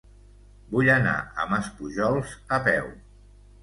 [0.71, 2.95] Vull anar a Maspujols a peu.